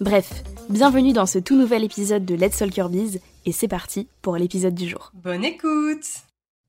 Bref, 0.00 0.42
bienvenue 0.70 1.12
dans 1.12 1.26
ce 1.26 1.38
tout 1.38 1.58
nouvel 1.58 1.84
épisode 1.84 2.24
de 2.24 2.34
Let's 2.34 2.56
Talk 2.56 2.74
Your 2.74 2.88
Biz 2.88 3.20
et 3.44 3.52
c'est 3.52 3.68
parti 3.68 4.08
pour 4.22 4.38
l'épisode 4.38 4.74
du 4.74 4.88
jour. 4.88 5.12
Bonne 5.12 5.44
écoute 5.44 6.06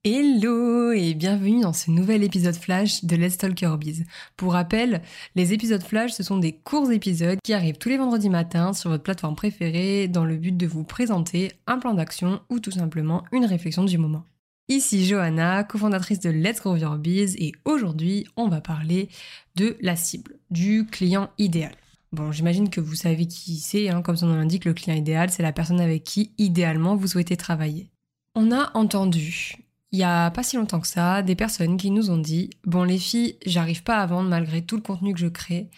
Hello 0.03 0.91
et 0.91 1.13
bienvenue 1.13 1.61
dans 1.61 1.71
ce 1.71 1.91
nouvel 1.91 2.25
épisode 2.25 2.55
flash 2.55 3.05
de 3.05 3.15
Let's 3.15 3.37
Talk 3.37 3.61
Your 3.61 3.77
Biz. 3.77 4.03
Pour 4.35 4.51
rappel, 4.51 5.01
les 5.35 5.53
épisodes 5.53 5.81
flash, 5.81 6.11
ce 6.11 6.23
sont 6.23 6.39
des 6.39 6.51
courts 6.51 6.91
épisodes 6.91 7.37
qui 7.41 7.53
arrivent 7.53 7.77
tous 7.77 7.87
les 7.87 7.97
vendredis 7.97 8.29
matins 8.29 8.73
sur 8.73 8.89
votre 8.89 9.03
plateforme 9.03 9.37
préférée 9.37 10.09
dans 10.09 10.25
le 10.25 10.35
but 10.35 10.57
de 10.57 10.67
vous 10.67 10.83
présenter 10.83 11.53
un 11.67 11.79
plan 11.79 11.93
d'action 11.93 12.41
ou 12.49 12.59
tout 12.59 12.71
simplement 12.71 13.23
une 13.31 13.45
réflexion 13.45 13.85
du 13.85 13.97
moment. 13.97 14.25
Ici 14.67 15.05
Johanna, 15.05 15.63
cofondatrice 15.63 16.19
de 16.19 16.31
Let's 16.31 16.59
Grow 16.59 16.75
Your 16.75 16.97
Biz 16.97 17.37
et 17.37 17.53
aujourd'hui 17.63 18.27
on 18.35 18.49
va 18.49 18.59
parler 18.59 19.07
de 19.55 19.77
la 19.79 19.95
cible, 19.95 20.35
du 20.49 20.85
client 20.85 21.29
idéal. 21.37 21.71
Bon, 22.13 22.33
j'imagine 22.33 22.69
que 22.69 22.81
vous 22.81 22.95
savez 22.95 23.25
qui 23.25 23.57
c'est, 23.57 23.89
hein, 23.89 24.01
comme 24.01 24.17
son 24.17 24.27
nom 24.27 24.35
l'indique, 24.35 24.65
le 24.65 24.73
client 24.73 24.97
idéal, 24.97 25.29
c'est 25.29 25.43
la 25.43 25.53
personne 25.53 25.79
avec 25.79 26.03
qui, 26.03 26.33
idéalement, 26.37 26.97
vous 26.97 27.07
souhaitez 27.07 27.37
travailler. 27.37 27.89
On 28.35 28.51
a 28.51 28.69
entendu, 28.73 29.55
il 29.93 29.99
y 29.99 30.03
a 30.03 30.29
pas 30.31 30.43
si 30.43 30.57
longtemps 30.57 30.81
que 30.81 30.87
ça, 30.87 31.21
des 31.21 31.35
personnes 31.35 31.77
qui 31.77 31.89
nous 31.89 32.11
ont 32.11 32.17
dit 32.17 32.49
Bon, 32.65 32.83
les 32.83 32.97
filles, 32.97 33.37
j'arrive 33.45 33.83
pas 33.83 33.97
à 33.97 34.05
vendre 34.05 34.29
malgré 34.29 34.61
tout 34.61 34.75
le 34.75 34.81
contenu 34.81 35.13
que 35.13 35.21
je 35.21 35.27
crée. 35.27 35.69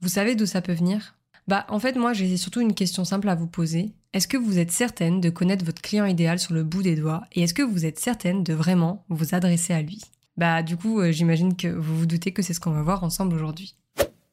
Vous 0.00 0.08
savez 0.08 0.36
d'où 0.36 0.46
ça 0.46 0.62
peut 0.62 0.72
venir? 0.72 1.16
Bah, 1.48 1.66
en 1.68 1.80
fait, 1.80 1.96
moi, 1.96 2.12
j'ai 2.12 2.36
surtout 2.36 2.60
une 2.60 2.74
question 2.74 3.04
simple 3.04 3.28
à 3.28 3.34
vous 3.34 3.48
poser. 3.48 3.92
Est-ce 4.12 4.28
que 4.28 4.36
vous 4.36 4.60
êtes 4.60 4.70
certaine 4.70 5.20
de 5.20 5.30
connaître 5.30 5.64
votre 5.64 5.82
client 5.82 6.04
idéal 6.04 6.38
sur 6.38 6.54
le 6.54 6.62
bout 6.62 6.82
des 6.84 6.94
doigts 6.94 7.24
Et 7.32 7.42
est-ce 7.42 7.54
que 7.54 7.62
vous 7.62 7.84
êtes 7.84 7.98
certaine 7.98 8.44
de 8.44 8.54
vraiment 8.54 9.04
vous 9.08 9.34
adresser 9.34 9.72
à 9.72 9.82
lui? 9.82 10.00
Bah, 10.36 10.62
du 10.62 10.76
coup, 10.76 11.00
euh, 11.00 11.10
j'imagine 11.10 11.56
que 11.56 11.66
vous 11.66 11.98
vous 11.98 12.06
doutez 12.06 12.32
que 12.32 12.42
c'est 12.42 12.54
ce 12.54 12.60
qu'on 12.60 12.70
va 12.70 12.82
voir 12.82 13.02
ensemble 13.02 13.34
aujourd'hui 13.34 13.74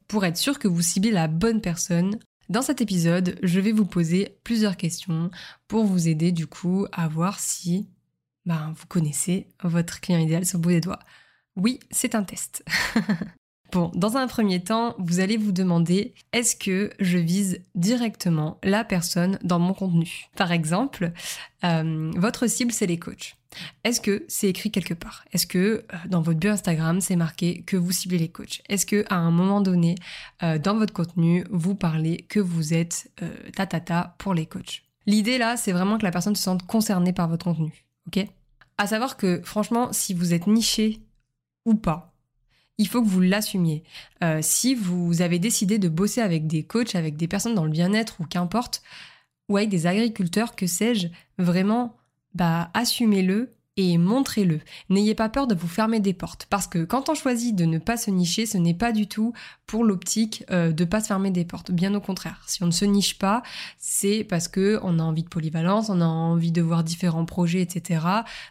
pour 0.08 0.26
être 0.26 0.38
sûr 0.38 0.60
que 0.60 0.68
vous 0.68 0.82
ciblez 0.82 1.12
la 1.12 1.28
bonne 1.28 1.62
personne. 1.62 2.20
Dans 2.50 2.62
cet 2.62 2.82
épisode, 2.82 3.38
je 3.44 3.60
vais 3.60 3.74
vous 3.74 3.86
poser 3.86 4.38
plusieurs 4.44 4.78
questions 4.78 5.30
pour 5.68 5.86
vous 5.86 6.08
aider 6.08 6.32
du 6.32 6.48
coup 6.48 6.88
à 6.94 7.08
voir 7.08 7.40
si 7.40 7.90
ben, 8.46 8.74
vous 8.78 8.86
connaissez 8.88 9.48
votre 9.64 10.00
client 10.00 10.20
idéal 10.20 10.46
sur 10.46 10.58
le 10.58 10.62
bout 10.64 10.70
des 10.70 10.82
doigts. 10.82 11.00
Oui, 11.58 11.80
c'est 11.92 12.16
un 12.16 12.24
test. 12.24 12.64
Bon, 13.74 13.92
dans 13.94 14.16
un 14.16 14.28
premier 14.28 14.64
temps, 14.64 14.96
vous 14.98 15.20
allez 15.20 15.36
vous 15.36 15.52
demander 15.52 16.14
est-ce 16.32 16.56
que 16.56 16.90
je 17.00 17.18
vise 17.18 17.60
directement 17.76 18.60
la 18.64 18.86
personne 18.86 19.38
dans 19.44 19.60
mon 19.60 19.74
contenu? 19.74 20.28
Par 20.38 20.52
exemple, 20.52 21.12
euh, 21.66 22.12
votre 22.16 22.48
cible, 22.48 22.72
c'est 22.72 22.86
les 22.86 22.98
coachs. 22.98 23.37
Est-ce 23.84 24.02
que 24.02 24.26
c'est 24.28 24.50
écrit 24.50 24.72
quelque 24.72 24.94
part? 24.94 25.26
Est-ce 25.32 25.48
que 25.48 25.58
euh, 25.58 25.98
dans 26.08 26.22
votre 26.22 26.40
bio 26.40 26.52
Instagram, 26.52 27.02
c'est 27.02 27.16
marqué 27.16 27.62
que 27.64 27.78
vous 27.78 27.92
ciblez 27.92 28.18
les 28.18 28.30
coachs? 28.30 28.62
Est-ce 28.70 28.86
que 28.86 29.06
à 29.10 29.16
un 29.16 29.32
moment 29.32 29.62
donné, 29.62 29.96
euh, 30.44 30.58
dans 30.58 30.78
votre 30.78 30.94
contenu, 30.94 31.44
vous 31.50 31.76
parlez 31.76 32.26
que 32.30 32.40
vous 32.40 32.74
êtes 32.74 33.12
tatata 33.56 33.80
ta, 33.80 34.16
pour 34.18 34.34
les 34.34 34.46
coachs? 34.46 34.84
L'idée 35.06 35.38
là, 35.38 35.58
c'est 35.58 35.72
vraiment 35.72 35.98
que 35.98 36.04
la 36.04 36.12
personne 36.12 36.36
se 36.36 36.44
sente 36.44 36.66
concernée 36.66 37.14
par 37.14 37.30
votre 37.30 37.46
contenu. 37.46 37.86
Ok? 38.08 38.26
À 38.78 38.88
savoir 38.88 39.18
que 39.18 39.42
franchement, 39.44 39.92
si 39.92 40.14
vous 40.14 40.34
êtes 40.34 40.48
niché 40.48 41.00
ou 41.66 41.76
pas, 41.76 42.14
il 42.78 42.88
faut 42.88 43.02
que 43.02 43.08
vous 43.08 43.22
l'assumiez. 43.22 43.84
Euh, 44.24 44.40
si 44.42 44.76
vous 44.76 45.22
avez 45.22 45.40
décidé 45.40 45.80
de 45.80 45.90
bosser 45.90 46.22
avec 46.22 46.46
des 46.48 46.64
coachs, 46.64 46.96
avec 46.96 47.18
des 47.18 47.28
personnes 47.28 47.56
dans 47.56 47.66
le 47.66 47.72
bien-être 47.72 48.18
ou 48.20 48.26
qu'importe, 48.26 48.84
ou 49.50 49.58
avec 49.58 49.70
des 49.70 49.88
agriculteurs, 49.88 50.56
que 50.56 50.68
sais-je, 50.68 51.08
vraiment, 51.38 51.97
bah, 52.38 52.70
assumez-le 52.76 53.58
et 53.78 53.98
montrez-le. 53.98 54.60
N'ayez 54.90 55.16
pas 55.16 55.30
peur 55.30 55.48
de 55.48 55.56
vous 55.56 55.68
fermer 55.68 56.00
des 56.00 56.14
portes 56.14 56.48
parce 56.50 56.68
que 56.68 56.84
quand 56.84 57.10
on 57.10 57.16
choisit 57.16 57.56
de 57.56 57.66
ne 57.66 57.78
pas 57.78 57.98
se 57.98 58.12
nicher, 58.12 58.46
ce 58.46 58.58
n'est 58.58 58.74
pas 58.74 58.92
du 58.92 59.08
tout 59.08 59.34
pour 59.66 59.84
l'optique 59.84 60.44
euh, 60.52 60.72
de 60.72 60.86
pas 60.86 61.00
se 61.00 61.08
fermer 61.08 61.32
des 61.32 61.46
portes. 61.46 61.72
Bien 61.72 61.94
au 61.96 62.02
contraire, 62.02 62.44
si 62.48 62.62
on 62.64 62.68
ne 62.68 62.72
se 62.72 62.86
niche 62.86 63.18
pas, 63.18 63.44
c'est 63.78 64.24
parce 64.24 64.48
que 64.48 64.80
on 64.84 65.00
a 65.00 65.04
envie 65.04 65.24
de 65.24 65.30
polyvalence, 65.30 65.90
on 65.90 66.02
a 66.02 66.06
envie 66.06 66.52
de 66.52 66.62
voir 66.62 66.84
différents 66.84 67.26
projets, 67.26 67.62
etc. 67.62 68.06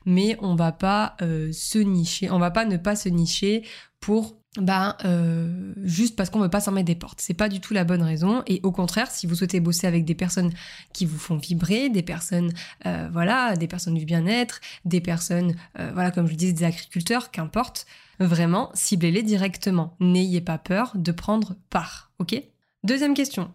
Mais 0.05 0.37
on 0.41 0.55
va 0.55 0.73
pas 0.73 1.17
euh, 1.23 1.51
se 1.53 1.79
nicher, 1.79 2.31
on 2.31 2.39
va 2.39 2.51
pas 2.51 2.65
ne 2.65 2.77
pas 2.77 2.97
se 2.97 3.09
nicher 3.09 3.65
pour 4.01 4.37
ben 4.59 4.97
euh, 5.05 5.73
juste 5.83 6.17
parce 6.17 6.31
qu'on 6.31 6.41
veut 6.41 6.49
pas 6.49 6.61
s'en 6.61 6.73
mettre 6.73 6.87
des 6.87 6.95
portes. 6.95 7.21
C'est 7.21 7.35
pas 7.35 7.49
du 7.49 7.61
tout 7.61 7.75
la 7.75 7.85
bonne 7.85 8.03
raison. 8.03 8.43
Et 8.47 8.61
au 8.63 8.73
contraire, 8.73 9.11
si 9.11 9.27
vous 9.27 9.35
souhaitez 9.35 9.61
bosser 9.61 9.87
avec 9.87 10.05
des 10.05 10.15
personnes 10.15 10.53
qui 10.93 11.07
vous 11.07 11.19
font 11.19 11.37
vibrer, 11.37 11.89
des 11.89 12.03
personnes, 12.03 12.53
euh, 12.87 13.09
voilà, 13.13 13.57
des 13.57 13.69
personnes 13.69 13.95
du 13.95 14.05
bien-être, 14.05 14.61
des 14.85 15.01
personnes, 15.01 15.55
euh, 15.79 15.91
voilà, 15.95 16.11
comme 16.11 16.27
je 16.27 16.33
le 16.33 16.37
disais, 16.37 16.53
des 16.53 16.65
agriculteurs, 16.65 17.31
qu'importe, 17.31 17.87
vraiment, 18.21 18.71
ciblez-les 18.75 19.23
directement. 19.23 19.97
N'ayez 20.01 20.41
pas 20.41 20.59
peur 20.59 20.93
de 20.95 21.13
prendre 21.13 21.57
part, 21.71 22.11
ok? 22.19 22.43
Deuxième 22.85 23.15
question 23.15 23.53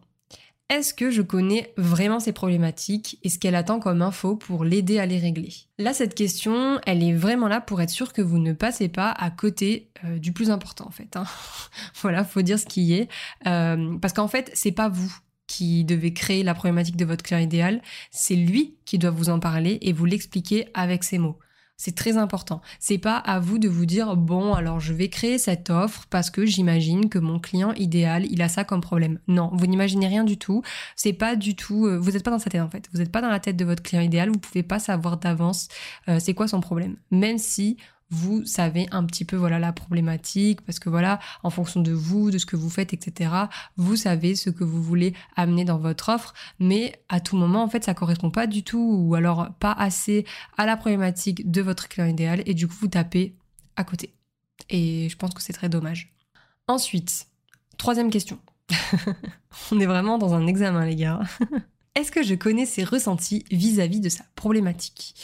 est-ce 0.72 0.94
que 0.94 1.12
je 1.12 1.22
connais 1.22 1.74
vraiment 1.76 2.22
ses 2.22 2.32
problématiques 2.32 3.20
et 3.24 3.30
ce 3.30 3.38
qu'elle 3.38 3.56
attend 3.56 3.82
comme 3.82 4.02
info 4.02 4.38
pour 4.38 4.64
l'aider 4.64 5.00
à 5.00 5.06
les 5.06 5.20
régler? 5.20 5.54
Là, 5.78 5.94
cette 5.94 6.16
question, 6.16 6.80
elle 6.86 7.04
est 7.04 7.14
vraiment 7.14 7.50
là 7.50 7.60
pour 7.60 7.82
être 7.82 7.90
sûr 7.90 8.14
que 8.14 8.22
vous 8.22 8.40
ne 8.40 8.54
passez 8.54 8.88
pas 8.88 9.12
à 9.12 9.32
côté 9.32 9.92
euh, 10.06 10.18
du 10.18 10.32
plus 10.32 10.50
important 10.50 10.86
en 10.88 10.92
fait. 10.92 11.18
Hein. 11.18 11.26
voilà, 12.02 12.24
faut 12.24 12.42
dire 12.42 12.58
ce 12.58 12.66
qui 12.66 12.94
est. 12.94 13.10
Euh, 13.48 13.98
parce 13.98 14.14
qu'en 14.14 14.30
fait, 14.30 14.50
c'est 14.54 14.72
pas 14.72 14.88
vous 14.88 15.14
qui 15.46 15.84
devez 15.84 16.14
créer 16.14 16.42
la 16.42 16.54
problématique 16.54 16.96
de 16.96 17.04
votre 17.04 17.24
client 17.24 17.42
idéal, 17.42 17.82
c'est 18.10 18.38
lui 18.38 18.78
qui 18.86 18.98
doit 18.98 19.12
vous 19.12 19.28
en 19.28 19.42
parler 19.42 19.78
et 19.82 19.92
vous 19.92 20.06
l'expliquer 20.06 20.70
avec 20.74 21.04
ses 21.04 21.18
mots. 21.18 21.38
C'est 21.84 21.96
très 21.96 22.16
important. 22.16 22.62
C'est 22.80 23.00
pas 23.00 23.18
à 23.18 23.40
vous 23.40 23.58
de 23.58 23.68
vous 23.68 23.88
dire 23.88 24.16
bon 24.16 24.54
alors 24.54 24.80
je 24.80 24.94
vais 24.94 25.10
créer 25.10 25.40
cette 25.40 25.72
offre 25.72 26.06
parce 26.12 26.30
que 26.30 26.46
j'imagine 26.46 27.10
que 27.10 27.18
mon 27.18 27.40
client 27.40 27.74
idéal 27.74 28.28
il 28.30 28.44
a 28.44 28.50
ça 28.50 28.64
comme 28.64 28.82
problème. 28.82 29.18
Non, 29.28 29.50
vous 29.52 29.66
n'imaginez 29.66 30.06
rien 30.06 30.24
du 30.24 30.38
tout. 30.38 30.62
C'est 30.96 31.12
pas 31.12 31.36
du 31.36 31.56
tout. 31.56 31.88
Euh, 31.88 31.98
vous 31.98 32.12
n'êtes 32.12 32.24
pas 32.24 32.30
dans 32.30 32.38
sa 32.38 32.52
tête 32.52 32.62
en 32.62 32.70
fait. 32.70 32.88
Vous 32.94 33.00
n'êtes 33.00 33.12
pas 33.12 33.22
dans 33.22 33.32
la 33.32 33.40
tête 33.40 33.58
de 33.58 33.66
votre 33.66 33.82
client 33.82 34.04
idéal. 34.04 34.30
Vous 34.30 34.38
pouvez 34.38 34.62
pas 34.62 34.78
savoir 34.78 35.18
d'avance 35.18 35.70
euh, 36.08 36.20
c'est 36.20 36.36
quoi 36.36 36.48
son 36.48 36.62
problème. 36.62 36.98
Même 37.10 37.40
si 37.40 37.78
vous 38.12 38.46
savez 38.46 38.88
un 38.92 39.06
petit 39.06 39.26
peu 39.26 39.36
voilà 39.36 39.58
la 39.58 39.74
problématique 39.74 40.62
parce 40.62 40.80
que 40.80 40.90
voilà 40.90 41.20
en 41.44 41.50
fonction 41.50 41.82
de 41.82 41.92
vous 41.92 42.30
de 42.30 42.38
ce 42.38 42.46
que 42.46 42.56
vous 42.56 42.70
faites 42.70 42.94
etc 42.94 43.32
vous 43.78 43.96
savez 43.96 44.36
ce 44.36 44.50
que 44.50 44.64
vous 44.64 44.84
voulez 44.84 45.14
amener 45.36 45.66
dans 45.66 45.80
votre 45.80 46.10
offre 46.10 46.34
mais 46.60 47.02
à 47.10 47.20
tout 47.20 47.38
moment 47.38 47.64
en 47.64 47.68
fait 47.68 47.84
ça 47.84 47.94
correspond 47.94 48.30
pas 48.30 48.48
du 48.48 48.64
tout 48.64 48.96
ou 49.00 49.16
alors 49.16 49.50
pas 49.60 49.72
assez 49.72 50.26
à 50.58 50.66
la 50.66 50.78
problématique 50.78 51.50
de 51.50 51.62
votre 51.62 51.88
client 51.88 52.08
idéal 52.08 52.44
et 52.46 52.54
du 52.54 52.68
coup 52.68 52.76
vous 52.80 52.88
tapez 52.88 53.36
à 53.76 53.84
côté. 53.84 54.14
Et 54.70 55.10
je 55.10 55.18
pense 55.18 55.34
que 55.34 55.42
c'est 55.42 55.54
très 55.54 55.70
dommage. 55.70 56.14
Ensuite 56.68 57.28
troisième 57.78 58.12
question. 58.12 58.40
On 59.72 59.80
est 59.80 59.86
vraiment 59.86 60.18
dans 60.18 60.34
un 60.34 60.48
examen 60.48 60.86
les 60.86 60.96
gars. 60.96 61.22
Est-ce 61.96 62.12
que 62.12 62.24
je 62.24 62.36
connais 62.36 62.66
ses 62.66 62.84
ressentis 62.84 63.44
vis 63.52 63.82
à 63.82 63.88
-vis 63.88 64.00
de 64.00 64.10
sa 64.10 64.24
problématique? 64.36 65.16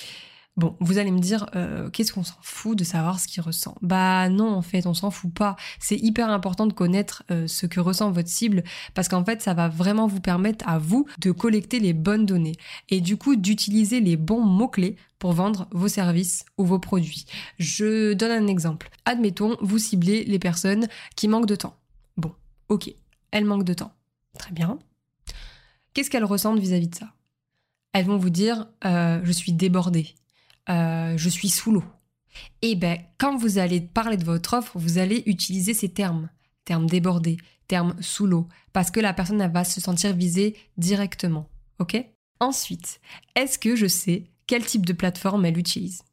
Bon, 0.58 0.76
vous 0.80 0.98
allez 0.98 1.12
me 1.12 1.20
dire, 1.20 1.46
euh, 1.56 1.92
qu'est-ce 1.92 2.12
qu'on 2.12 2.24
s'en 2.24 2.40
fout 2.42 2.76
de 2.76 2.84
savoir 2.84 3.20
ce 3.20 3.28
qu'il 3.28 3.44
ressent? 3.44 3.76
Bah 3.84 4.28
non, 4.28 4.52
en 4.52 4.64
fait, 4.64 4.88
on 4.88 4.96
s'en 4.96 5.12
fout 5.12 5.32
pas. 5.32 5.56
C'est 5.80 5.98
hyper 5.98 6.32
important 6.32 6.66
de 6.66 6.74
connaître 6.74 7.22
euh, 7.30 7.46
ce 7.46 7.68
que 7.68 7.80
ressent 7.80 8.10
votre 8.10 8.28
cible 8.28 8.64
parce 8.96 9.08
qu'en 9.08 9.24
fait, 9.24 9.40
ça 9.44 9.54
va 9.54 9.70
vraiment 9.70 10.08
vous 10.08 10.20
permettre 10.20 10.68
à 10.68 10.80
vous 10.80 11.06
de 11.20 11.32
collecter 11.32 11.80
les 11.80 11.94
bonnes 11.94 12.26
données 12.26 12.56
et 12.90 13.02
du 13.02 13.18
coup 13.18 13.36
d'utiliser 13.36 14.00
les 14.00 14.18
bons 14.18 14.44
mots-clés 14.44 14.96
pour 15.20 15.34
vendre 15.34 15.68
vos 15.72 15.88
services 15.88 16.44
ou 16.58 16.66
vos 16.66 16.80
produits. 16.80 17.28
Je 17.60 18.14
donne 18.14 18.32
un 18.32 18.48
exemple. 18.48 18.90
Admettons, 19.06 19.58
vous 19.62 19.78
ciblez 19.78 20.24
les 20.24 20.40
personnes 20.40 20.88
qui 21.16 21.28
manquent 21.28 21.46
de 21.46 21.56
temps. 21.56 21.76
Bon, 22.18 22.34
ok, 22.70 22.92
elles 23.30 23.46
manquent 23.46 23.64
de 23.64 23.76
temps. 23.76 23.94
Très 24.40 24.54
bien. 24.54 24.80
Qu'est-ce 25.94 26.10
qu'elles 26.10 26.26
ressentent 26.26 26.60
vis-à-vis 26.60 26.88
de 26.88 26.96
ça? 26.96 27.14
Elles 27.94 28.06
vont 28.06 28.18
vous 28.18 28.32
dire, 28.32 28.68
euh, 28.86 29.20
je 29.24 29.32
suis 29.32 29.54
débordée 29.54 30.16
je 30.68 31.30
suis 31.30 31.50
sous 31.50 31.72
l'eau. 31.72 31.84
Et 32.62 32.76
ben, 32.76 33.00
quand 33.18 33.38
vous 33.38 33.58
allez 33.58 33.82
parler 33.82 34.18
de 34.18 34.26
votre 34.26 34.54
offre, 34.54 34.78
vous 34.78 34.98
allez 34.98 35.24
utiliser 35.26 35.74
ces 35.74 35.90
termes, 35.90 36.30
termes 36.66 36.88
débordés, 36.88 37.38
termes 37.68 37.96
sous 38.00 38.28
l'eau, 38.28 38.48
parce 38.74 38.92
que 38.92 39.00
la 39.00 39.14
personne 39.14 39.42
elle 39.42 39.52
va 39.52 39.64
se 39.64 39.82
sentir 39.82 40.16
visée 40.16 40.56
directement. 40.78 41.50
Ok? 41.80 41.98
Ensuite, 42.40 43.00
est-ce 43.36 43.58
que 43.58 43.76
je 43.76 43.88
sais 43.88 44.26
quel 44.46 44.66
type 44.66 44.86
de 44.86 44.94
plateforme 44.94 45.46
elle 45.46 45.58
utilise? 45.58 46.04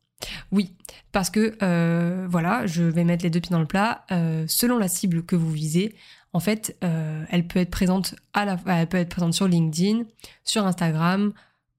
Oui, 0.52 0.74
parce 1.12 1.30
que 1.30 1.56
euh, 1.62 2.26
voilà, 2.28 2.66
je 2.66 2.82
vais 2.82 3.04
mettre 3.04 3.24
les 3.24 3.30
deux 3.30 3.40
pieds 3.40 3.52
dans 3.52 3.60
le 3.60 3.66
plat. 3.66 4.04
Euh, 4.10 4.44
selon 4.48 4.78
la 4.78 4.88
cible 4.88 5.24
que 5.24 5.36
vous 5.36 5.50
visez, 5.50 5.94
en 6.32 6.40
fait, 6.40 6.76
euh, 6.82 7.24
elle 7.30 7.46
peut 7.46 7.60
être 7.60 7.70
présente 7.70 8.14
elle 8.34 8.88
peut 8.88 8.98
être 8.98 9.10
présente 9.10 9.34
sur 9.34 9.46
LinkedIn, 9.46 10.04
sur 10.44 10.66
Instagram 10.66 11.32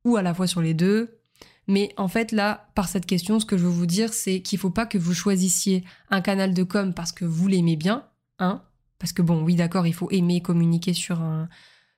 ou 0.04 0.16
à 0.16 0.22
la 0.22 0.33
fois 0.33 0.48
sur 0.48 0.62
les 0.62 0.74
deux. 0.74 1.18
Mais 1.67 1.94
en 1.97 2.07
fait, 2.07 2.31
là, 2.31 2.67
par 2.75 2.88
cette 2.88 3.06
question, 3.06 3.39
ce 3.39 3.45
que 3.45 3.57
je 3.57 3.63
veux 3.63 3.71
vous 3.71 3.85
dire, 3.85 4.13
c'est 4.13 4.41
qu'il 4.41 4.57
ne 4.57 4.62
faut 4.62 4.69
pas 4.69 4.85
que 4.85 4.97
vous 4.97 5.13
choisissiez 5.13 5.83
un 6.09 6.21
canal 6.21 6.53
de 6.53 6.63
com 6.63 6.94
parce 6.94 7.12
que 7.12 7.25
vous 7.25 7.47
l'aimez 7.47 7.75
bien, 7.75 8.06
hein, 8.39 8.62
parce 9.00 9.13
que 9.13 9.21
bon, 9.21 9.44
oui, 9.44 9.56
d'accord, 9.56 9.88
il 9.88 9.94
faut 9.94 10.09
aimer 10.12 10.41
communiquer 10.41 10.94
sur 10.94 11.21
un, 11.21 11.50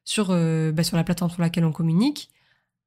sur, 0.05 0.27
euh, 0.31 0.71
bah, 0.71 0.83
sur 0.83 0.97
la 0.97 1.03
plateforme 1.03 1.31
sur 1.31 1.41
laquelle 1.41 1.65
on 1.65 1.71
communique, 1.71 2.29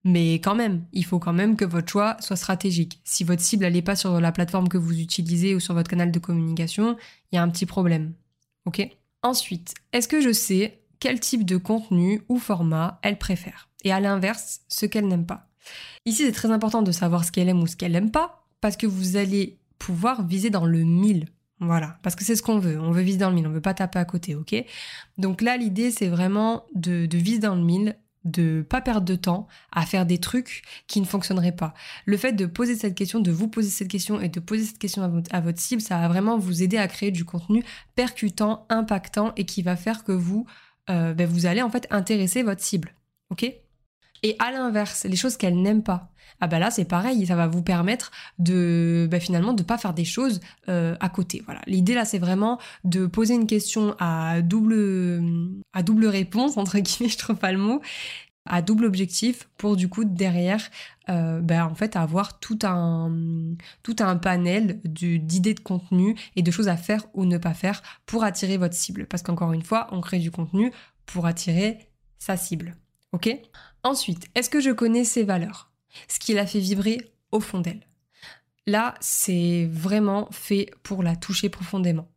mais 0.04 0.34
quand 0.34 0.54
même, 0.54 0.86
il 0.92 1.04
faut 1.04 1.18
quand 1.18 1.34
même 1.34 1.56
que 1.56 1.66
votre 1.66 1.88
choix 1.90 2.16
soit 2.20 2.36
stratégique. 2.36 3.00
Si 3.04 3.22
votre 3.24 3.42
cible 3.42 3.66
n'est 3.66 3.82
pas 3.82 3.96
sur 3.96 4.20
la 4.20 4.32
plateforme 4.32 4.68
que 4.68 4.78
vous 4.78 4.98
utilisez 4.98 5.54
ou 5.54 5.60
sur 5.60 5.74
votre 5.74 5.90
canal 5.90 6.10
de 6.10 6.18
communication, 6.18 6.96
il 7.30 7.36
y 7.36 7.38
a 7.38 7.42
un 7.42 7.50
petit 7.50 7.66
problème. 7.66 8.14
Ok? 8.64 8.88
Ensuite, 9.22 9.74
est-ce 9.92 10.08
que 10.08 10.22
je 10.22 10.32
sais 10.32 10.80
quel 10.98 11.20
type 11.20 11.44
de 11.44 11.58
contenu 11.58 12.22
ou 12.28 12.38
format 12.38 12.98
elle 13.02 13.18
préfère? 13.18 13.68
Et 13.84 13.92
à 13.92 14.00
l'inverse, 14.00 14.62
ce 14.68 14.86
qu'elle 14.86 15.08
n'aime 15.08 15.26
pas. 15.26 15.49
Ici, 16.06 16.24
c'est 16.24 16.32
très 16.32 16.50
important 16.50 16.82
de 16.82 16.92
savoir 16.92 17.24
ce 17.24 17.32
qu'elle 17.32 17.48
aime 17.48 17.62
ou 17.62 17.66
ce 17.66 17.76
qu'elle 17.76 17.92
n'aime 17.92 18.10
pas, 18.10 18.46
parce 18.60 18.76
que 18.76 18.86
vous 18.86 19.16
allez 19.16 19.58
pouvoir 19.78 20.26
viser 20.26 20.50
dans 20.50 20.66
le 20.66 20.84
mille. 20.84 21.26
Voilà, 21.60 21.98
parce 22.02 22.16
que 22.16 22.24
c'est 22.24 22.36
ce 22.36 22.42
qu'on 22.42 22.58
veut. 22.58 22.80
On 22.80 22.90
veut 22.90 23.02
viser 23.02 23.18
dans 23.18 23.28
le 23.28 23.34
mille, 23.34 23.46
on 23.46 23.50
veut 23.50 23.60
pas 23.60 23.74
taper 23.74 23.98
à 23.98 24.04
côté, 24.06 24.34
ok? 24.34 24.54
Donc 25.18 25.42
là, 25.42 25.56
l'idée, 25.58 25.90
c'est 25.90 26.08
vraiment 26.08 26.64
de, 26.74 27.04
de 27.04 27.18
viser 27.18 27.40
dans 27.40 27.54
le 27.54 27.62
mille, 27.62 27.96
de 28.24 28.62
pas 28.62 28.80
perdre 28.80 29.06
de 29.06 29.14
temps 29.14 29.46
à 29.72 29.86
faire 29.86 30.06
des 30.06 30.18
trucs 30.18 30.62
qui 30.86 31.00
ne 31.00 31.06
fonctionneraient 31.06 31.56
pas. 31.56 31.74
Le 32.06 32.16
fait 32.16 32.32
de 32.32 32.46
poser 32.46 32.76
cette 32.76 32.94
question, 32.94 33.20
de 33.20 33.30
vous 33.30 33.48
poser 33.48 33.68
cette 33.70 33.88
question 33.88 34.20
et 34.20 34.28
de 34.28 34.40
poser 34.40 34.64
cette 34.64 34.78
question 34.78 35.02
à 35.30 35.40
votre, 35.40 35.60
cible, 35.60 35.82
ça 35.82 35.98
va 35.98 36.08
vraiment 36.08 36.38
vous 36.38 36.62
aider 36.62 36.76
à 36.76 36.88
créer 36.88 37.10
du 37.10 37.24
contenu 37.24 37.64
percutant, 37.94 38.66
impactant 38.68 39.32
et 39.36 39.44
qui 39.44 39.62
va 39.62 39.76
faire 39.76 40.04
que 40.04 40.12
vous, 40.12 40.46
euh, 40.88 41.14
ben, 41.14 41.26
vous 41.26 41.46
allez 41.46 41.62
en 41.62 41.70
fait 41.70 41.86
intéresser 41.90 42.42
votre 42.42 42.62
cible. 42.62 42.94
Ok? 43.30 43.50
Et 44.22 44.36
à 44.38 44.50
l'inverse, 44.50 45.04
les 45.04 45.16
choses 45.16 45.36
qu'elle 45.36 45.60
n'aime 45.60 45.82
pas, 45.82 46.10
ah 46.40 46.46
bah 46.46 46.58
là 46.58 46.70
c'est 46.70 46.84
pareil, 46.84 47.26
ça 47.26 47.36
va 47.36 47.46
vous 47.46 47.62
permettre 47.62 48.10
de 48.38 49.08
bah 49.10 49.20
finalement 49.20 49.52
de 49.52 49.62
pas 49.62 49.78
faire 49.78 49.94
des 49.94 50.04
choses 50.04 50.40
euh, 50.68 50.96
à 51.00 51.08
côté. 51.08 51.42
Voilà, 51.44 51.60
l'idée 51.66 51.94
là 51.94 52.04
c'est 52.04 52.18
vraiment 52.18 52.58
de 52.84 53.06
poser 53.06 53.34
une 53.34 53.46
question 53.46 53.94
à 53.98 54.40
double 54.42 55.22
à 55.72 55.82
double 55.82 56.06
réponse 56.06 56.56
entre 56.56 56.78
guillemets, 56.78 57.10
je 57.12 57.18
trouve 57.18 57.36
pas 57.36 57.52
le 57.52 57.58
mot, 57.58 57.80
à 58.46 58.62
double 58.62 58.84
objectif 58.86 59.48
pour 59.58 59.76
du 59.76 59.88
coup 59.88 60.04
derrière 60.04 60.70
bah, 61.08 61.66
en 61.66 61.74
fait 61.74 61.96
avoir 61.96 62.38
tout 62.38 62.60
un 62.62 63.12
tout 63.82 63.96
un 63.98 64.16
panel 64.16 64.80
d'idées 64.84 65.54
de 65.54 65.60
contenu 65.60 66.16
et 66.36 66.42
de 66.42 66.50
choses 66.52 66.68
à 66.68 66.76
faire 66.76 67.04
ou 67.14 67.24
ne 67.24 67.36
pas 67.36 67.54
faire 67.54 67.82
pour 68.06 68.22
attirer 68.22 68.58
votre 68.58 68.74
cible. 68.74 69.06
Parce 69.06 69.22
qu'encore 69.22 69.52
une 69.52 69.62
fois 69.62 69.88
on 69.90 70.00
crée 70.00 70.20
du 70.20 70.30
contenu 70.30 70.72
pour 71.06 71.26
attirer 71.26 71.90
sa 72.18 72.36
cible. 72.36 72.76
Ok? 73.12 73.28
Ensuite, 73.82 74.26
est-ce 74.34 74.50
que 74.50 74.60
je 74.60 74.70
connais 74.70 75.04
ses 75.04 75.24
valeurs? 75.24 75.70
Ce 76.08 76.18
qui 76.18 76.34
la 76.34 76.46
fait 76.46 76.60
vibrer 76.60 77.12
au 77.32 77.40
fond 77.40 77.60
d'elle. 77.60 77.86
Là, 78.66 78.94
c'est 79.00 79.68
vraiment 79.72 80.28
fait 80.30 80.70
pour 80.82 81.02
la 81.02 81.16
toucher 81.16 81.48
profondément 81.48 82.08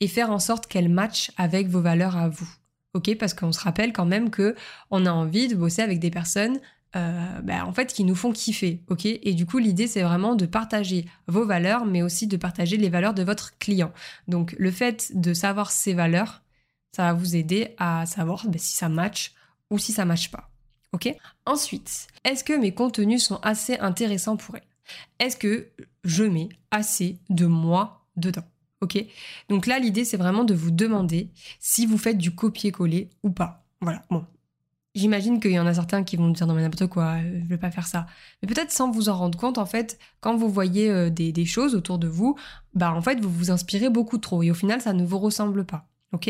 et 0.00 0.08
faire 0.08 0.30
en 0.30 0.38
sorte 0.38 0.66
qu'elle 0.66 0.88
matche 0.88 1.30
avec 1.36 1.68
vos 1.68 1.82
valeurs 1.82 2.16
à 2.16 2.28
vous. 2.28 2.48
Ok, 2.94 3.14
parce 3.18 3.34
qu'on 3.34 3.52
se 3.52 3.60
rappelle 3.60 3.92
quand 3.92 4.06
même 4.06 4.30
que 4.30 4.56
on 4.90 5.06
a 5.06 5.12
envie 5.12 5.46
de 5.46 5.54
bosser 5.54 5.82
avec 5.82 6.00
des 6.00 6.10
personnes 6.10 6.58
euh, 6.96 7.40
bah, 7.42 7.64
en 7.64 7.72
fait 7.72 7.92
qui 7.92 8.02
nous 8.02 8.16
font 8.16 8.32
kiffer, 8.32 8.82
ok? 8.88 9.06
Et 9.06 9.34
du 9.34 9.46
coup 9.46 9.58
l'idée 9.58 9.86
c'est 9.86 10.02
vraiment 10.02 10.34
de 10.34 10.44
partager 10.44 11.06
vos 11.28 11.46
valeurs, 11.46 11.86
mais 11.86 12.02
aussi 12.02 12.26
de 12.26 12.36
partager 12.36 12.76
les 12.76 12.88
valeurs 12.88 13.14
de 13.14 13.22
votre 13.22 13.58
client. 13.58 13.92
Donc 14.26 14.56
le 14.58 14.72
fait 14.72 15.12
de 15.14 15.32
savoir 15.32 15.70
ses 15.70 15.94
valeurs, 15.94 16.42
ça 16.90 17.04
va 17.04 17.12
vous 17.12 17.36
aider 17.36 17.76
à 17.78 18.06
savoir 18.06 18.44
bah, 18.48 18.58
si 18.58 18.74
ça 18.74 18.88
match 18.88 19.34
ou 19.70 19.78
si 19.78 19.92
ça 19.92 20.04
match 20.04 20.30
pas. 20.30 20.49
Ok 20.92 21.14
Ensuite, 21.46 22.08
est-ce 22.24 22.44
que 22.44 22.52
mes 22.52 22.74
contenus 22.74 23.22
sont 23.24 23.36
assez 23.42 23.78
intéressants 23.78 24.36
pour 24.36 24.56
elle? 24.56 24.62
Est-ce 25.18 25.36
que 25.36 25.68
je 26.04 26.24
mets 26.24 26.48
assez 26.70 27.18
de 27.28 27.46
moi 27.46 28.04
dedans? 28.16 28.44
Ok 28.80 29.04
Donc 29.48 29.66
là, 29.66 29.78
l'idée, 29.78 30.04
c'est 30.04 30.16
vraiment 30.16 30.44
de 30.44 30.54
vous 30.54 30.70
demander 30.70 31.30
si 31.60 31.86
vous 31.86 31.98
faites 31.98 32.18
du 32.18 32.34
copier-coller 32.34 33.10
ou 33.22 33.30
pas. 33.30 33.64
Voilà, 33.80 34.02
bon. 34.10 34.24
J'imagine 34.96 35.38
qu'il 35.38 35.52
y 35.52 35.60
en 35.60 35.66
a 35.66 35.74
certains 35.74 36.02
qui 36.02 36.16
vont 36.16 36.28
me 36.28 36.34
dire 36.34 36.48
non 36.48 36.54
mais 36.54 36.62
n'importe 36.62 36.88
quoi, 36.88 37.12
euh, 37.18 37.38
je 37.38 37.44
ne 37.44 37.48
vais 37.48 37.58
pas 37.58 37.70
faire 37.70 37.86
ça. 37.86 38.06
Mais 38.42 38.48
peut-être 38.48 38.72
sans 38.72 38.90
vous 38.90 39.08
en 39.08 39.16
rendre 39.16 39.38
compte, 39.38 39.56
en 39.58 39.66
fait, 39.66 39.98
quand 40.20 40.34
vous 40.36 40.48
voyez 40.50 40.90
euh, 40.90 41.10
des, 41.10 41.30
des 41.30 41.44
choses 41.44 41.76
autour 41.76 41.98
de 42.00 42.08
vous, 42.08 42.36
bah 42.74 42.92
en 42.92 43.00
fait 43.00 43.20
vous 43.20 43.30
vous 43.30 43.50
inspirez 43.52 43.88
beaucoup 43.88 44.18
trop 44.18 44.42
et 44.42 44.50
au 44.50 44.54
final 44.54 44.80
ça 44.80 44.92
ne 44.92 45.04
vous 45.04 45.18
ressemble 45.20 45.64
pas. 45.64 45.89
Ok 46.12 46.28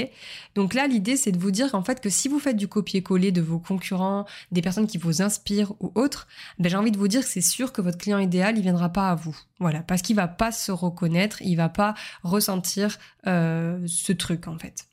Donc 0.54 0.74
là, 0.74 0.86
l'idée, 0.86 1.16
c'est 1.16 1.32
de 1.32 1.38
vous 1.38 1.50
dire 1.50 1.74
en 1.74 1.82
fait 1.82 2.00
que 2.02 2.10
si 2.10 2.28
vous 2.28 2.38
faites 2.38 2.56
du 2.56 2.68
copier-coller 2.68 3.32
de 3.32 3.40
vos 3.40 3.58
concurrents, 3.58 4.26
des 4.52 4.60
personnes 4.60 4.86
qui 4.86 4.98
vous 4.98 5.22
inspirent 5.22 5.72
ou 5.80 5.90
autres, 5.94 6.28
ben, 6.58 6.68
j'ai 6.68 6.76
envie 6.76 6.90
de 6.90 6.98
vous 6.98 7.08
dire 7.08 7.22
que 7.22 7.28
c'est 7.28 7.40
sûr 7.40 7.72
que 7.72 7.80
votre 7.80 7.96
client 7.96 8.18
idéal, 8.18 8.58
il 8.58 8.62
viendra 8.62 8.90
pas 8.90 9.10
à 9.10 9.14
vous. 9.14 9.36
Voilà, 9.58 9.80
parce 9.80 10.02
qu'il 10.02 10.16
va 10.16 10.28
pas 10.28 10.52
se 10.52 10.70
reconnaître, 10.70 11.40
il 11.40 11.56
va 11.56 11.70
pas 11.70 11.94
ressentir 12.22 12.98
euh, 13.26 13.82
ce 13.86 14.12
truc 14.12 14.48
en 14.48 14.58
fait. 14.58 14.86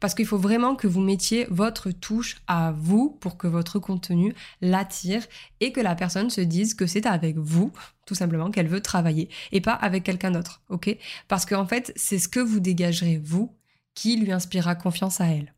Parce 0.00 0.14
qu'il 0.14 0.26
faut 0.26 0.38
vraiment 0.38 0.74
que 0.74 0.88
vous 0.88 1.00
mettiez 1.00 1.46
votre 1.48 1.92
touche 1.92 2.42
à 2.48 2.72
vous 2.72 3.10
pour 3.20 3.36
que 3.36 3.46
votre 3.46 3.78
contenu 3.78 4.34
l'attire 4.60 5.24
et 5.60 5.70
que 5.70 5.80
la 5.80 5.94
personne 5.94 6.30
se 6.30 6.40
dise 6.40 6.74
que 6.74 6.86
c'est 6.86 7.06
avec 7.06 7.38
vous, 7.38 7.72
tout 8.06 8.16
simplement, 8.16 8.50
qu'elle 8.50 8.66
veut 8.66 8.82
travailler 8.82 9.28
et 9.52 9.60
pas 9.60 9.72
avec 9.72 10.02
quelqu'un 10.02 10.32
d'autre, 10.32 10.62
ok 10.68 10.96
Parce 11.28 11.46
qu'en 11.46 11.66
fait, 11.66 11.92
c'est 11.94 12.18
ce 12.18 12.28
que 12.28 12.40
vous 12.40 12.58
dégagerez 12.58 13.20
vous 13.22 13.54
qui 13.94 14.16
lui 14.16 14.32
inspirera 14.32 14.74
confiance 14.74 15.20
à 15.20 15.26
elle. 15.26 15.54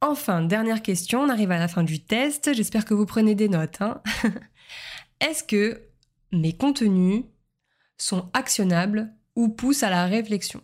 Enfin, 0.00 0.42
dernière 0.42 0.82
question, 0.82 1.20
on 1.20 1.28
arrive 1.28 1.52
à 1.52 1.58
la 1.58 1.68
fin 1.68 1.84
du 1.84 2.02
test, 2.02 2.52
j'espère 2.54 2.84
que 2.84 2.92
vous 2.94 3.06
prenez 3.06 3.34
des 3.34 3.48
notes. 3.48 3.80
Hein. 3.80 4.02
Est-ce 5.20 5.44
que 5.44 5.80
mes 6.32 6.56
contenus 6.56 7.24
sont 7.98 8.28
actionnables 8.32 9.12
ou 9.36 9.48
poussent 9.48 9.84
à 9.84 9.90
la 9.90 10.06
réflexion? 10.06 10.60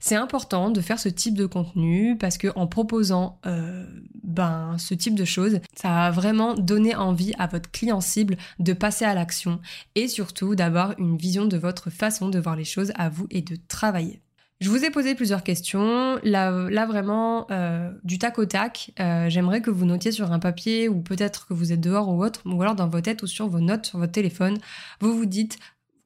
C'est 0.00 0.14
important 0.14 0.70
de 0.70 0.80
faire 0.80 0.98
ce 0.98 1.08
type 1.08 1.34
de 1.34 1.46
contenu 1.46 2.16
parce 2.16 2.38
que 2.38 2.48
en 2.56 2.66
proposant 2.66 3.40
euh, 3.46 3.84
ben 4.22 4.76
ce 4.78 4.94
type 4.94 5.14
de 5.14 5.24
choses, 5.24 5.60
ça 5.74 5.88
va 5.88 6.10
vraiment 6.10 6.54
donner 6.54 6.94
envie 6.94 7.32
à 7.38 7.46
votre 7.46 7.70
client 7.70 8.00
cible 8.00 8.36
de 8.58 8.72
passer 8.72 9.04
à 9.04 9.14
l'action 9.14 9.60
et 9.94 10.08
surtout 10.08 10.54
d'avoir 10.54 10.98
une 10.98 11.16
vision 11.16 11.44
de 11.44 11.56
votre 11.56 11.90
façon 11.90 12.28
de 12.28 12.38
voir 12.38 12.56
les 12.56 12.64
choses 12.64 12.92
à 12.96 13.08
vous 13.08 13.26
et 13.30 13.42
de 13.42 13.56
travailler. 13.68 14.22
Je 14.60 14.70
vous 14.70 14.84
ai 14.84 14.90
posé 14.90 15.14
plusieurs 15.14 15.42
questions. 15.42 16.18
Là, 16.22 16.86
vraiment, 16.86 17.46
euh, 17.50 17.90
du 18.04 18.18
tac 18.18 18.38
au 18.38 18.46
tac, 18.46 18.92
euh, 19.00 19.28
j'aimerais 19.28 19.60
que 19.60 19.70
vous 19.70 19.84
notiez 19.84 20.12
sur 20.12 20.32
un 20.32 20.38
papier 20.38 20.88
ou 20.88 21.02
peut-être 21.02 21.46
que 21.46 21.54
vous 21.54 21.72
êtes 21.72 21.80
dehors 21.80 22.08
ou 22.08 22.24
autre, 22.24 22.40
ou 22.46 22.60
alors 22.62 22.74
dans 22.74 22.88
vos 22.88 23.00
têtes 23.00 23.22
ou 23.22 23.26
sur 23.26 23.48
vos 23.48 23.60
notes 23.60 23.86
sur 23.86 23.98
votre 23.98 24.12
téléphone, 24.12 24.58
vous 25.00 25.14
vous 25.14 25.26
dites 25.26 25.58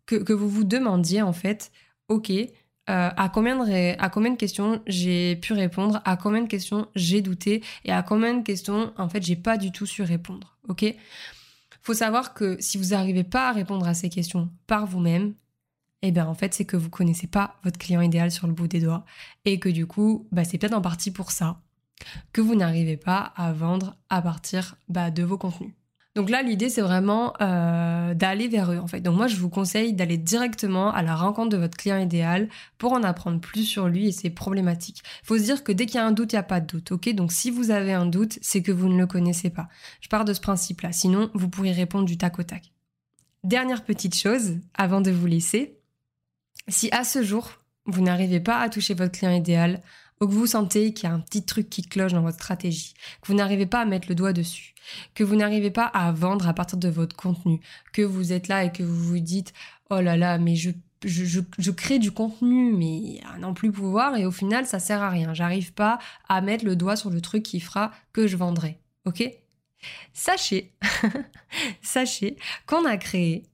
que, 0.07 0.33
vous 0.33 0.49
vous 0.49 0.65
demandiez 0.65 1.23
en 1.23 1.33
fait, 1.33 1.71
ok, 2.09 2.31
euh, 2.31 2.45
à, 2.87 3.29
combien 3.29 3.57
de 3.57 4.03
à 4.03 4.09
combien 4.09 4.35
questions 4.35 4.83
j'ai 4.89 5.37
pu 5.37 5.53
répondre, 5.53 6.03
à 6.05 6.17
combien 6.17 6.43
de 6.43 6.49
questions 6.49 6.89
j'ai 6.97 7.23
douté? 7.23 7.63
Et 7.85 7.93
à 7.93 8.03
combien 8.03 8.35
de 8.35 8.43
questions 8.43 8.93
en 8.99 9.09
fait 9.09 9.23
j'ai 9.23 9.37
pas 9.37 9.59
du 9.59 9.71
tout 9.71 9.87
su 9.87 10.03
répondre, 10.03 10.59
ok? 10.69 10.93
Faut 11.83 11.95
savoir 11.95 12.35
que 12.35 12.57
si 12.59 12.79
vous 12.79 12.89
n'arrivez 12.89 13.23
pas 13.23 13.49
à 13.49 13.53
répondre 13.53 13.87
à 13.87 13.95
ces 13.95 14.09
questions 14.09 14.51
par 14.67 14.87
vous-même, 14.87 15.35
eh 16.03 16.13
bien 16.13 16.27
en 16.27 16.35
fait 16.35 16.55
c'est 16.55 16.65
que 16.65 16.77
vous 16.77 16.91
connaissez 16.91 17.27
pas 17.27 17.59
votre 17.65 17.79
client 17.79 18.01
idéal 18.01 18.31
sur 18.31 18.47
le 18.47 18.53
bout 18.53 18.69
des 18.69 18.81
doigts 18.81 19.05
et 19.45 19.59
que 19.59 19.69
du 19.69 19.87
coup 19.87 20.27
bah, 20.33 20.45
c'est 20.45 20.59
peut-être 20.59 20.75
en 20.75 20.81
partie 20.81 21.11
pour 21.11 21.31
ça 21.31 21.61
que 22.33 22.41
vous 22.41 22.55
n'arrivez 22.55 22.97
pas 22.97 23.33
à 23.37 23.53
vendre 23.53 23.97
à 24.09 24.23
partir 24.23 24.77
bah, 24.89 25.11
de 25.11 25.23
vos 25.23 25.39
contenus. 25.39 25.73
Donc 26.17 26.29
là, 26.29 26.43
l'idée, 26.43 26.69
c'est 26.69 26.81
vraiment 26.81 27.35
euh, 27.41 28.15
d'aller 28.15 28.49
vers 28.49 28.73
eux, 28.73 28.79
en 28.79 28.89
fait. 28.89 29.01
Donc 29.01 29.17
moi, 29.17 29.29
je 29.29 29.37
vous 29.37 29.49
conseille 29.49 29.93
d'aller 29.93 30.17
directement 30.17 30.93
à 30.93 31.03
la 31.03 31.15
rencontre 31.15 31.51
de 31.51 31.57
votre 31.57 31.77
client 31.77 31.99
idéal 31.99 32.49
pour 32.79 32.93
en 32.93 33.05
apprendre 33.05 33.41
plus 33.41 33.65
sur 33.65 33.87
lui 33.87 34.09
et 34.09 34.13
ses 34.13 34.29
problématiques. 34.29 35.03
Il 35.23 35.27
faut 35.27 35.39
se 35.39 35.45
dire 35.45 35.63
que 35.63 35.71
dès 35.71 35.87
qu'il 35.87 35.97
y 35.97 35.99
a 35.99 36.07
un 36.07 36.11
doute, 36.11 36.33
il 36.33 36.37
n'y 36.37 36.41
a 36.41 36.45
pas 36.45 36.61
de 36.61 36.67
doute, 36.67 36.91
ok? 36.91 37.15
Donc 37.15 37.31
si 37.31 37.53
vous 37.53 37.71
avez 37.71 37.93
un 37.93 38.07
doute, 38.07 38.39
c'est 38.43 38.61
que 38.61 38.73
vous 38.73 38.89
ne 38.89 38.99
le 38.99 39.07
connaissez 39.07 39.51
pas. 39.51 39.69
Je 40.01 40.09
pars 40.09 40.25
de 40.25 40.35
ce 40.35 40.41
principe-là. 40.41 40.91
Sinon, 40.91 41.31
vous 41.35 41.49
pourrez 41.49 41.73
répondre 41.73 42.07
du 42.07 42.19
tac 42.19 42.41
au 42.41 42.43
tac. 42.43 42.73
Dernière 43.45 43.85
petite 43.85 44.17
chose, 44.17 44.59
avant 44.75 45.01
de 45.01 45.13
vous 45.13 45.27
laisser, 45.27 45.80
si 46.71 46.89
à 46.93 47.05
ce 47.05 47.23
jour, 47.23 47.51
vous 47.87 48.03
n'arrivez 48.03 48.41
pas 48.41 48.61
à 48.61 48.69
toucher 48.69 48.95
votre 48.95 49.19
client 49.19 49.33
idéal, 49.33 49.81
ou 50.21 50.27
que 50.27 50.33
vous 50.33 50.47
sentez 50.47 50.93
qu'il 50.93 51.09
y 51.09 51.13
a 51.13 51.15
un 51.15 51.21
petit 51.21 51.45
truc 51.45 51.71
qui 51.71 51.83
cloche 51.83 52.13
dans 52.13 52.21
votre 52.21 52.37
stratégie, 52.37 52.95
que 53.23 53.29
vous 53.29 53.35
n'arrivez 53.35 53.67
pas 53.67 53.81
à 53.81 53.85
mettre 53.87 54.09
le 54.09 54.15
doigt 54.15 54.33
dessus, 54.33 54.75
que 55.15 55.25
vous 55.25 55.37
n'arrivez 55.37 55.71
pas 55.71 55.87
à 55.87 56.13
vendre 56.13 56.47
à 56.49 56.55
partir 56.55 56.79
de 56.79 56.89
votre 56.89 57.17
contenu, 57.17 57.61
que 57.93 58.03
vous 58.03 58.33
êtes 58.33 58.49
là 58.49 58.65
et 58.65 58.73
que 58.73 58.83
vous 58.83 59.03
vous 59.03 59.21
dites 59.21 59.53
oh 59.89 60.01
là 60.01 60.17
là, 60.17 60.39
mais 60.39 60.57
je 60.57 61.71
crée 61.71 61.99
du 61.99 62.13
contenu, 62.13 62.73
mais 62.73 63.21
à 63.33 63.39
n'en 63.39 63.55
plus 63.55 63.73
pouvoir, 63.73 64.17
et 64.17 64.27
au 64.27 64.31
final, 64.31 64.67
ça 64.67 64.79
sert 64.79 65.03
à 65.03 65.09
rien. 65.09 65.33
J'arrive 65.35 65.73
pas 65.73 65.99
à 66.29 66.41
mettre 66.43 66.65
le 66.65 66.77
doigt 66.77 66.97
sur 66.97 67.11
le 67.11 67.21
truc 67.21 67.43
qui 67.43 67.61
fera 67.61 67.91
que 68.13 68.27
je 68.27 68.37
vendrai. 68.37 68.79
Ok? 69.07 69.25
Sachez, 70.13 70.73
sachez 71.83 72.37
qu'on 72.67 72.85
a 72.85 72.99
créé 72.99 73.45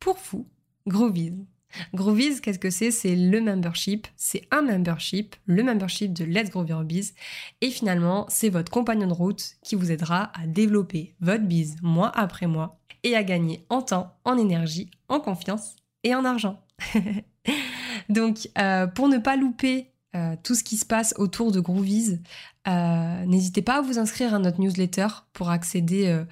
pour 0.00 0.18
vous 0.30 0.48
Groovies. 0.88 1.46
Groovies, 1.94 2.40
qu'est-ce 2.40 2.58
que 2.58 2.70
c'est? 2.70 2.90
C'est 2.90 3.14
le 3.16 3.40
membership. 3.40 4.06
C'est 4.16 4.46
un 4.50 4.62
membership, 4.62 5.36
le 5.46 5.62
membership 5.62 6.12
de 6.12 6.24
Let's 6.24 6.50
Grow 6.50 6.64
Your 6.64 6.84
Biz. 6.84 7.14
Et 7.60 7.70
finalement, 7.70 8.26
c'est 8.28 8.48
votre 8.48 8.70
compagnon 8.70 9.06
de 9.06 9.12
route 9.12 9.56
qui 9.62 9.74
vous 9.74 9.90
aidera 9.90 10.32
à 10.34 10.46
développer 10.46 11.14
votre 11.20 11.44
biz 11.44 11.76
mois 11.82 12.10
après 12.14 12.46
mois 12.46 12.78
et 13.02 13.16
à 13.16 13.22
gagner 13.22 13.64
en 13.68 13.82
temps, 13.82 14.16
en 14.24 14.38
énergie, 14.38 14.90
en 15.08 15.20
confiance 15.20 15.76
et 16.04 16.14
en 16.14 16.24
argent. 16.24 16.60
Donc, 18.08 18.48
euh, 18.58 18.86
pour 18.86 19.08
ne 19.08 19.18
pas 19.18 19.36
louper 19.36 19.90
euh, 20.16 20.36
tout 20.42 20.54
ce 20.54 20.64
qui 20.64 20.76
se 20.76 20.86
passe 20.86 21.14
autour 21.18 21.52
de 21.52 21.60
Groovies, 21.60 22.20
euh, 22.66 23.24
n'hésitez 23.26 23.62
pas 23.62 23.78
à 23.78 23.80
vous 23.80 23.98
inscrire 23.98 24.34
à 24.34 24.38
notre 24.38 24.60
newsletter 24.60 25.08
pour 25.32 25.50
accéder 25.50 26.24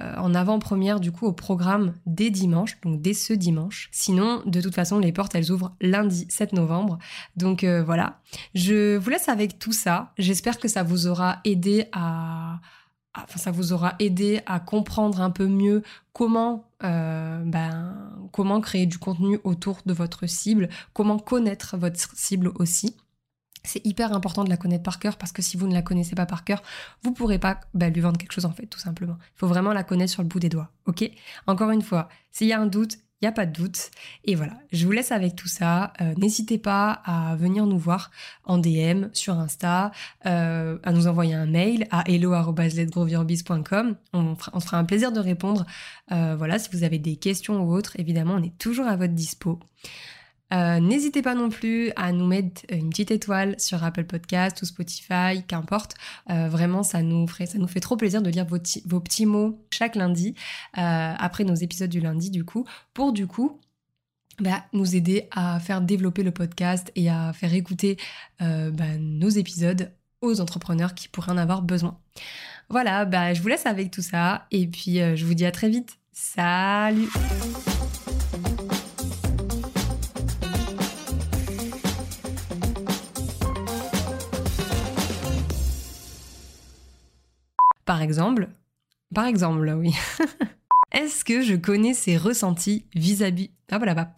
en 0.00 0.34
avant-première 0.34 1.00
du 1.00 1.12
coup 1.12 1.26
au 1.26 1.32
programme 1.32 1.94
dès 2.06 2.30
dimanche, 2.30 2.80
donc 2.80 3.00
dès 3.00 3.14
ce 3.14 3.32
dimanche. 3.32 3.88
Sinon, 3.92 4.42
de 4.46 4.60
toute 4.60 4.74
façon, 4.74 4.98
les 4.98 5.12
portes 5.12 5.34
elles 5.34 5.50
ouvrent 5.50 5.74
lundi 5.80 6.26
7 6.28 6.52
novembre. 6.52 6.98
Donc 7.36 7.64
voilà, 7.64 8.20
je 8.54 8.96
vous 8.96 9.10
laisse 9.10 9.28
avec 9.28 9.58
tout 9.58 9.72
ça. 9.72 10.12
J'espère 10.18 10.58
que 10.58 10.68
ça 10.68 10.82
vous 10.82 11.06
aura 11.06 11.40
aidé 11.44 11.86
à 11.92 12.60
ça 13.36 13.50
vous 13.50 13.72
aura 13.72 13.94
aidé 13.98 14.40
à 14.46 14.60
comprendre 14.60 15.20
un 15.20 15.30
peu 15.30 15.46
mieux 15.46 15.82
euh, 16.82 17.42
ben, 17.44 17.94
comment 18.32 18.60
créer 18.60 18.86
du 18.86 18.98
contenu 18.98 19.40
autour 19.44 19.78
de 19.86 19.92
votre 19.92 20.26
cible, 20.26 20.68
comment 20.92 21.18
connaître 21.18 21.76
votre 21.76 22.14
cible 22.14 22.52
aussi. 22.56 22.96
C'est 23.70 23.86
hyper 23.86 24.12
important 24.12 24.42
de 24.42 24.50
la 24.50 24.56
connaître 24.56 24.82
par 24.82 24.98
cœur 24.98 25.16
parce 25.16 25.30
que 25.30 25.42
si 25.42 25.56
vous 25.56 25.68
ne 25.68 25.74
la 25.74 25.82
connaissez 25.82 26.16
pas 26.16 26.26
par 26.26 26.42
cœur, 26.42 26.60
vous 27.04 27.12
pourrez 27.12 27.38
pas 27.38 27.60
ben, 27.72 27.92
lui 27.92 28.00
vendre 28.00 28.18
quelque 28.18 28.32
chose 28.32 28.44
en 28.44 28.50
fait, 28.50 28.66
tout 28.66 28.80
simplement. 28.80 29.16
Il 29.36 29.38
faut 29.38 29.46
vraiment 29.46 29.72
la 29.72 29.84
connaître 29.84 30.10
sur 30.10 30.22
le 30.22 30.28
bout 30.28 30.40
des 30.40 30.48
doigts, 30.48 30.70
ok? 30.86 31.08
Encore 31.46 31.70
une 31.70 31.82
fois, 31.82 32.08
s'il 32.32 32.48
y 32.48 32.52
a 32.52 32.60
un 32.60 32.66
doute, 32.66 32.96
il 33.20 33.26
n'y 33.26 33.28
a 33.28 33.32
pas 33.32 33.46
de 33.46 33.52
doute. 33.52 33.92
Et 34.24 34.34
voilà, 34.34 34.54
je 34.72 34.84
vous 34.84 34.90
laisse 34.90 35.12
avec 35.12 35.36
tout 35.36 35.46
ça. 35.46 35.92
Euh, 36.00 36.14
n'hésitez 36.16 36.58
pas 36.58 36.90
à 37.04 37.36
venir 37.36 37.64
nous 37.64 37.78
voir 37.78 38.10
en 38.42 38.58
DM 38.58 39.04
sur 39.12 39.34
Insta, 39.38 39.92
euh, 40.26 40.78
à 40.82 40.90
nous 40.90 41.06
envoyer 41.06 41.34
un 41.34 41.46
mail 41.46 41.86
à 41.92 42.02
hello.letgrowyourbiz.com. 42.10 43.94
On, 44.14 44.36
on 44.52 44.60
fera 44.60 44.78
un 44.78 44.84
plaisir 44.84 45.12
de 45.12 45.20
répondre. 45.20 45.64
Euh, 46.10 46.34
voilà, 46.36 46.58
si 46.58 46.70
vous 46.72 46.82
avez 46.82 46.98
des 46.98 47.14
questions 47.14 47.62
ou 47.62 47.72
autres, 47.72 47.92
évidemment, 48.00 48.34
on 48.34 48.42
est 48.42 48.58
toujours 48.58 48.88
à 48.88 48.96
votre 48.96 49.12
dispo. 49.12 49.60
Euh, 50.52 50.80
n'hésitez 50.80 51.22
pas 51.22 51.34
non 51.34 51.48
plus 51.48 51.92
à 51.96 52.12
nous 52.12 52.26
mettre 52.26 52.62
une 52.70 52.90
petite 52.90 53.10
étoile 53.10 53.54
sur 53.58 53.82
Apple 53.84 54.04
Podcast 54.04 54.60
ou 54.62 54.64
Spotify, 54.66 55.44
qu'importe. 55.46 55.94
Euh, 56.30 56.48
vraiment, 56.48 56.82
ça 56.82 57.02
nous, 57.02 57.26
ferait, 57.26 57.46
ça 57.46 57.58
nous 57.58 57.68
fait 57.68 57.80
trop 57.80 57.96
plaisir 57.96 58.22
de 58.22 58.30
lire 58.30 58.46
vos, 58.46 58.58
petits 59.00 59.26
mots 59.26 59.64
chaque 59.70 59.96
lundi, 59.96 60.34
euh, 60.78 61.14
après 61.18 61.44
nos 61.44 61.54
épisodes 61.54 61.90
du 61.90 62.00
lundi 62.00 62.30
du 62.30 62.44
coup, 62.44 62.66
pour 62.94 63.12
du 63.12 63.26
coup 63.26 63.58
bah, 64.40 64.64
nous 64.72 64.96
aider 64.96 65.28
à 65.30 65.60
faire 65.60 65.80
développer 65.80 66.22
le 66.22 66.30
podcast 66.30 66.90
et 66.96 67.10
à 67.10 67.32
faire 67.32 67.52
écouter 67.54 67.98
bah, 68.38 68.96
nos 68.98 69.28
épisodes 69.28 69.92
aux 70.22 70.40
entrepreneurs 70.40 70.94
qui 70.94 71.08
pourraient 71.08 71.32
en 71.32 71.36
avoir 71.36 71.62
besoin. 71.62 71.98
Voilà, 72.70 73.04
bah, 73.04 73.34
je 73.34 73.42
vous 73.42 73.48
laisse 73.48 73.66
avec 73.66 73.90
tout 73.90 74.02
ça 74.02 74.46
et 74.50 74.66
puis 74.66 74.96
je 74.96 75.24
vous 75.24 75.34
dis 75.34 75.44
à 75.44 75.52
très 75.52 75.68
vite. 75.68 75.98
Salut 76.12 77.08
Par 87.90 88.02
exemple, 88.02 88.48
par 89.12 89.26
exemple, 89.26 89.68
oui. 89.76 89.92
Est-ce 90.92 91.24
que 91.24 91.42
je 91.42 91.56
connais 91.56 91.92
ses 91.92 92.16
ressentis 92.16 92.86
vis-à-vis 92.94 93.50
Ah 93.68 93.78
voilà, 93.78 93.94
bah, 93.94 94.14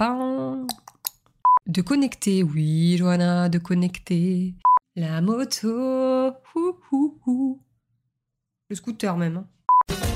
de 1.66 1.80
connecter, 1.80 2.42
oui, 2.42 2.98
Johanna, 2.98 3.48
de 3.48 3.56
connecter. 3.56 4.56
La 4.94 5.22
moto, 5.22 6.34
le 8.68 8.74
scooter 8.74 9.16
même. 9.16 9.38
Hein. 9.38 10.11